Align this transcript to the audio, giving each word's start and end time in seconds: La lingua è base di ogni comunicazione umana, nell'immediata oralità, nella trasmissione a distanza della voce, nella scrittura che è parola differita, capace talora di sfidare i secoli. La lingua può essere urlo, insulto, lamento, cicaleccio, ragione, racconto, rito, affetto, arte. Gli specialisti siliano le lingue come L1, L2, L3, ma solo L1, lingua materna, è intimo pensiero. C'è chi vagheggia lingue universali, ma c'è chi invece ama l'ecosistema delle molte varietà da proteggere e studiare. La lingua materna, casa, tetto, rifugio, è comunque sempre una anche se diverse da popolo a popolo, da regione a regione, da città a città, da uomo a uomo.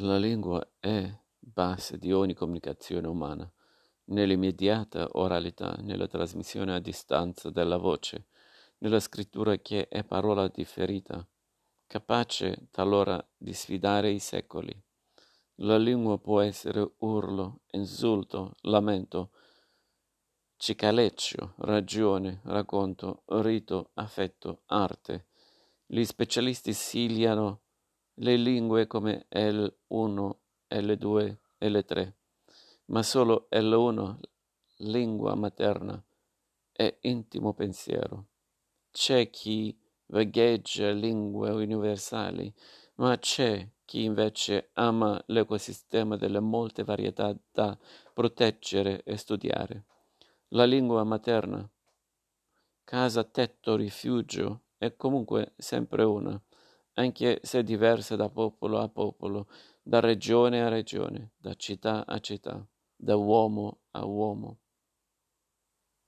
La 0.00 0.18
lingua 0.18 0.62
è 0.78 1.10
base 1.38 1.96
di 1.96 2.12
ogni 2.12 2.34
comunicazione 2.34 3.06
umana, 3.06 3.50
nell'immediata 4.08 5.08
oralità, 5.12 5.74
nella 5.80 6.06
trasmissione 6.06 6.74
a 6.74 6.80
distanza 6.80 7.48
della 7.48 7.78
voce, 7.78 8.26
nella 8.78 9.00
scrittura 9.00 9.56
che 9.56 9.88
è 9.88 10.04
parola 10.04 10.48
differita, 10.48 11.26
capace 11.86 12.68
talora 12.70 13.26
di 13.38 13.54
sfidare 13.54 14.10
i 14.10 14.18
secoli. 14.18 14.78
La 15.60 15.78
lingua 15.78 16.18
può 16.18 16.42
essere 16.42 16.92
urlo, 16.98 17.60
insulto, 17.70 18.52
lamento, 18.62 19.30
cicaleccio, 20.58 21.54
ragione, 21.60 22.42
racconto, 22.44 23.22
rito, 23.28 23.92
affetto, 23.94 24.60
arte. 24.66 25.28
Gli 25.86 26.04
specialisti 26.04 26.74
siliano 26.74 27.62
le 28.18 28.36
lingue 28.36 28.86
come 28.86 29.26
L1, 29.28 30.36
L2, 30.68 31.38
L3, 31.58 32.14
ma 32.86 33.02
solo 33.02 33.46
L1, 33.50 34.18
lingua 34.78 35.34
materna, 35.34 36.02
è 36.72 36.96
intimo 37.02 37.52
pensiero. 37.52 38.28
C'è 38.90 39.28
chi 39.28 39.78
vagheggia 40.06 40.90
lingue 40.92 41.50
universali, 41.50 42.52
ma 42.96 43.18
c'è 43.18 43.68
chi 43.84 44.04
invece 44.04 44.70
ama 44.74 45.22
l'ecosistema 45.26 46.16
delle 46.16 46.40
molte 46.40 46.84
varietà 46.84 47.36
da 47.52 47.76
proteggere 48.14 49.02
e 49.04 49.16
studiare. 49.18 49.84
La 50.48 50.64
lingua 50.64 51.04
materna, 51.04 51.68
casa, 52.82 53.24
tetto, 53.24 53.76
rifugio, 53.76 54.62
è 54.78 54.96
comunque 54.96 55.52
sempre 55.56 56.02
una 56.04 56.40
anche 56.98 57.40
se 57.42 57.62
diverse 57.62 58.16
da 58.16 58.28
popolo 58.28 58.78
a 58.78 58.88
popolo, 58.88 59.46
da 59.82 60.00
regione 60.00 60.62
a 60.62 60.68
regione, 60.68 61.32
da 61.36 61.54
città 61.54 62.04
a 62.06 62.18
città, 62.20 62.66
da 62.94 63.16
uomo 63.16 63.80
a 63.92 64.04
uomo. 64.04 64.58